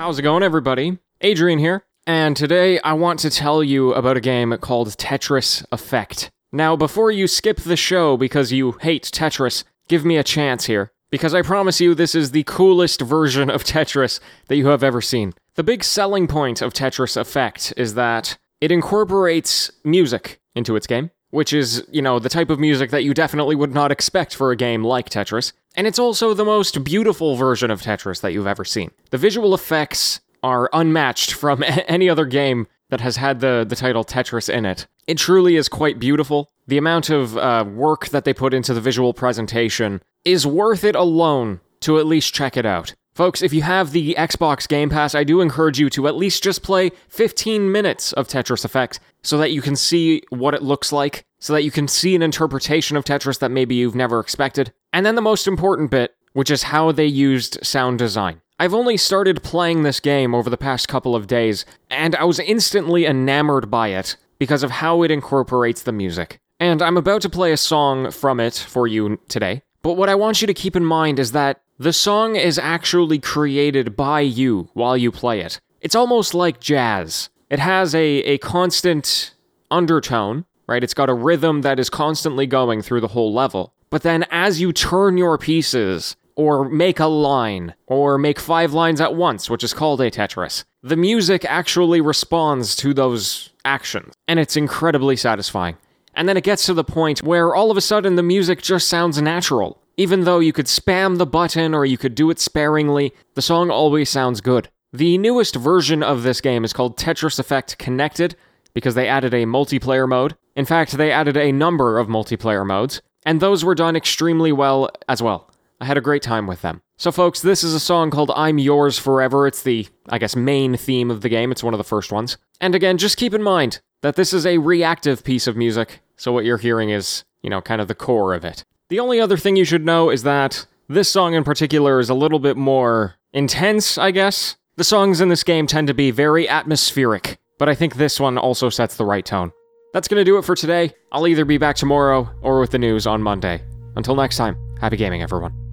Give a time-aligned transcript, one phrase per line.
[0.00, 0.96] How's it going, everybody?
[1.20, 6.30] Adrian here, and today I want to tell you about a game called Tetris Effect.
[6.50, 10.90] Now, before you skip the show because you hate Tetris, give me a chance here,
[11.10, 15.02] because I promise you this is the coolest version of Tetris that you have ever
[15.02, 15.34] seen.
[15.56, 21.10] The big selling point of Tetris Effect is that it incorporates music into its game,
[21.28, 24.50] which is, you know, the type of music that you definitely would not expect for
[24.50, 25.52] a game like Tetris.
[25.80, 28.90] And it's also the most beautiful version of Tetris that you've ever seen.
[29.12, 34.04] The visual effects are unmatched from any other game that has had the, the title
[34.04, 34.86] Tetris in it.
[35.06, 36.50] It truly is quite beautiful.
[36.66, 40.96] The amount of uh, work that they put into the visual presentation is worth it
[40.96, 42.94] alone to at least check it out.
[43.14, 46.42] Folks, if you have the Xbox Game Pass, I do encourage you to at least
[46.42, 50.92] just play 15 minutes of Tetris Effect so that you can see what it looks
[50.92, 54.72] like, so that you can see an interpretation of Tetris that maybe you've never expected.
[54.92, 58.40] And then the most important bit, which is how they used sound design.
[58.58, 62.38] I've only started playing this game over the past couple of days, and I was
[62.38, 66.40] instantly enamored by it because of how it incorporates the music.
[66.60, 69.62] And I'm about to play a song from it for you today.
[69.82, 73.18] But what I want you to keep in mind is that the song is actually
[73.18, 75.58] created by you while you play it.
[75.80, 77.30] It's almost like jazz.
[77.48, 79.32] It has a, a constant
[79.70, 80.84] undertone, right?
[80.84, 83.74] It's got a rhythm that is constantly going through the whole level.
[83.90, 89.00] But then as you turn your pieces, or make a line, or make five lines
[89.00, 94.14] at once, which is called a Tetris, the music actually responds to those actions.
[94.26, 95.76] And it's incredibly satisfying.
[96.14, 98.88] And then it gets to the point where all of a sudden the music just
[98.88, 99.82] sounds natural.
[99.96, 103.70] Even though you could spam the button or you could do it sparingly, the song
[103.70, 104.68] always sounds good.
[104.92, 108.34] The newest version of this game is called Tetris Effect Connected
[108.72, 110.36] because they added a multiplayer mode.
[110.60, 114.90] In fact, they added a number of multiplayer modes, and those were done extremely well
[115.08, 115.50] as well.
[115.80, 116.82] I had a great time with them.
[116.98, 119.46] So, folks, this is a song called I'm Yours Forever.
[119.46, 121.50] It's the, I guess, main theme of the game.
[121.50, 122.36] It's one of the first ones.
[122.60, 126.30] And again, just keep in mind that this is a reactive piece of music, so
[126.30, 128.62] what you're hearing is, you know, kind of the core of it.
[128.90, 132.14] The only other thing you should know is that this song in particular is a
[132.14, 134.56] little bit more intense, I guess.
[134.76, 138.36] The songs in this game tend to be very atmospheric, but I think this one
[138.36, 139.52] also sets the right tone.
[139.92, 140.92] That's gonna do it for today.
[141.10, 143.62] I'll either be back tomorrow or with the news on Monday.
[143.96, 145.69] Until next time, happy gaming, everyone.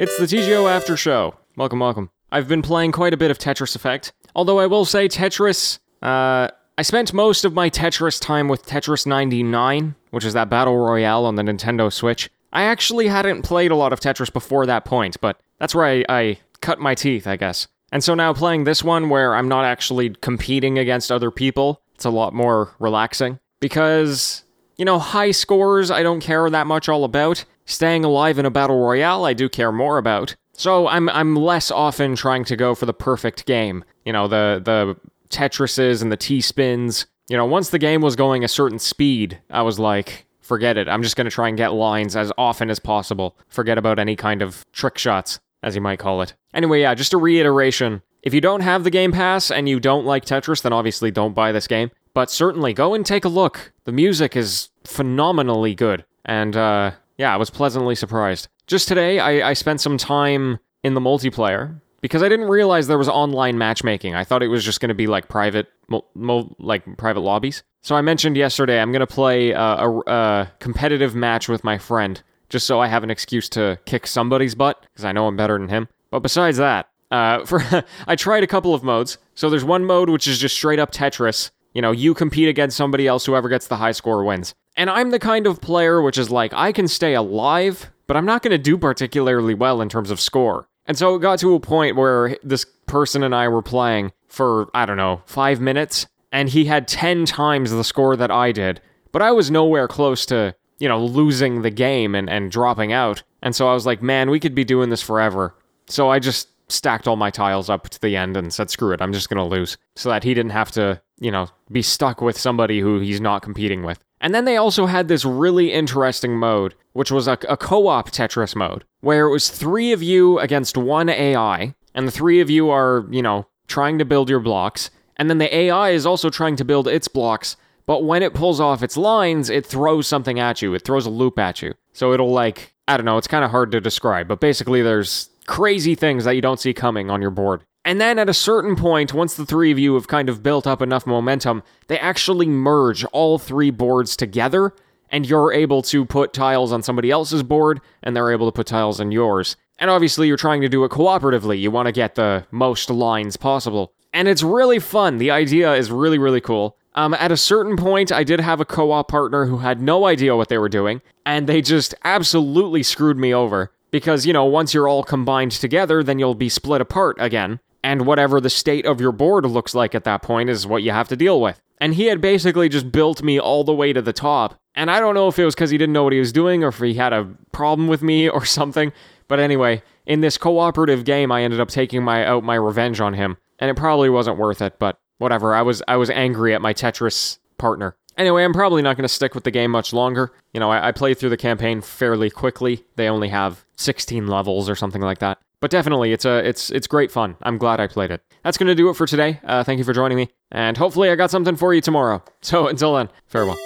[0.00, 1.34] It's the TGO After Show.
[1.58, 2.08] Welcome, welcome.
[2.32, 4.14] I've been playing quite a bit of Tetris Effect.
[4.34, 5.78] Although I will say, Tetris.
[6.00, 6.48] Uh,
[6.78, 11.26] I spent most of my Tetris time with Tetris 99, which is that battle royale
[11.26, 12.30] on the Nintendo Switch.
[12.50, 16.04] I actually hadn't played a lot of Tetris before that point, but that's where I,
[16.08, 17.68] I cut my teeth, I guess.
[17.92, 22.06] And so now playing this one where I'm not actually competing against other people, it's
[22.06, 23.38] a lot more relaxing.
[23.60, 24.44] Because,
[24.78, 27.44] you know, high scores I don't care that much all about.
[27.64, 30.36] Staying alive in a battle royale I do care more about.
[30.52, 33.84] So I'm I'm less often trying to go for the perfect game.
[34.04, 34.96] You know, the the
[35.30, 37.06] Tetrises and the T spins.
[37.28, 40.88] You know, once the game was going a certain speed, I was like, forget it.
[40.88, 43.36] I'm just going to try and get lines as often as possible.
[43.48, 46.34] Forget about any kind of trick shots, as you might call it.
[46.52, 48.02] Anyway, yeah, just a reiteration.
[48.22, 51.34] If you don't have the Game Pass and you don't like Tetris, then obviously don't
[51.34, 51.92] buy this game.
[52.12, 53.72] But certainly go and take a look.
[53.84, 56.04] The music is phenomenally good.
[56.24, 56.90] And uh,
[57.20, 58.48] yeah, I was pleasantly surprised.
[58.66, 62.96] Just today, I, I spent some time in the multiplayer because I didn't realize there
[62.96, 64.14] was online matchmaking.
[64.14, 67.62] I thought it was just going to be like private, mo- mo- like private lobbies.
[67.82, 71.76] So I mentioned yesterday I'm going to play uh, a, a competitive match with my
[71.76, 75.36] friend, just so I have an excuse to kick somebody's butt because I know I'm
[75.36, 75.88] better than him.
[76.10, 79.18] But besides that, uh, for I tried a couple of modes.
[79.34, 81.50] So there's one mode which is just straight up Tetris.
[81.72, 83.26] You know, you compete against somebody else.
[83.26, 84.54] Whoever gets the high score wins.
[84.76, 88.26] And I'm the kind of player which is like I can stay alive, but I'm
[88.26, 90.68] not going to do particularly well in terms of score.
[90.86, 94.68] And so it got to a point where this person and I were playing for,
[94.74, 98.80] I don't know, five minutes, and he had 10 times the score that I did.
[99.12, 103.22] But I was nowhere close to, you know, losing the game and, and dropping out.
[103.42, 105.54] And so I was like, man, we could be doing this forever.
[105.86, 109.02] So I just stacked all my tiles up to the end and said, screw it,
[109.02, 109.76] I'm just going to lose.
[109.96, 113.42] So that he didn't have to, you know, be stuck with somebody who he's not
[113.42, 113.98] competing with.
[114.20, 118.10] And then they also had this really interesting mode, which was a, a co op
[118.10, 122.50] Tetris mode, where it was three of you against one AI, and the three of
[122.50, 126.28] you are, you know, trying to build your blocks, and then the AI is also
[126.30, 127.56] trying to build its blocks,
[127.86, 130.74] but when it pulls off its lines, it throws something at you.
[130.74, 131.74] It throws a loop at you.
[131.92, 135.30] So it'll, like, I don't know, it's kind of hard to describe, but basically there's
[135.50, 137.64] crazy things that you don't see coming on your board.
[137.84, 140.64] And then at a certain point, once the three of you have kind of built
[140.64, 144.72] up enough momentum, they actually merge all three boards together,
[145.10, 148.68] and you're able to put tiles on somebody else's board, and they're able to put
[148.68, 149.56] tiles on yours.
[149.80, 151.60] And obviously, you're trying to do it cooperatively.
[151.60, 153.92] You want to get the most lines possible.
[154.12, 155.18] And it's really fun.
[155.18, 156.76] The idea is really, really cool.
[156.94, 160.06] Um, at a certain point, I did have a co op partner who had no
[160.06, 163.72] idea what they were doing, and they just absolutely screwed me over.
[163.90, 168.06] Because, you know, once you're all combined together, then you'll be split apart again and
[168.06, 171.08] whatever the state of your board looks like at that point is what you have
[171.08, 171.60] to deal with.
[171.78, 174.60] And he had basically just built me all the way to the top.
[174.74, 176.62] And I don't know if it was because he didn't know what he was doing
[176.62, 178.92] or if he had a problem with me or something.
[179.28, 183.14] But anyway, in this cooperative game, I ended up taking my out my revenge on
[183.14, 184.78] him, and it probably wasn't worth it.
[184.78, 187.96] But whatever, I was I was angry at my Tetris partner.
[188.20, 190.30] Anyway, I'm probably not going to stick with the game much longer.
[190.52, 192.84] You know, I, I played through the campaign fairly quickly.
[192.96, 195.38] They only have 16 levels or something like that.
[195.60, 197.36] But definitely, it's a it's it's great fun.
[197.42, 198.22] I'm glad I played it.
[198.44, 199.40] That's gonna do it for today.
[199.44, 202.22] Uh, thank you for joining me, and hopefully, I got something for you tomorrow.
[202.42, 203.58] So until then, farewell.